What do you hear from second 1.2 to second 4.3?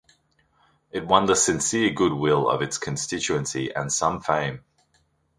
the sincere good will of its constituency and some